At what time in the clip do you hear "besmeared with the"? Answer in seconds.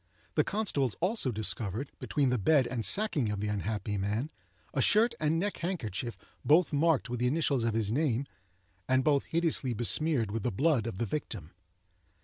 9.75-10.51